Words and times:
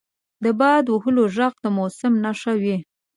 •د 0.43 0.45
باد 0.59 0.85
وهلو 0.89 1.23
ږغ 1.35 1.53
د 1.63 1.65
موسم 1.77 2.13
نښه 2.23 2.53
وي. 2.61 2.77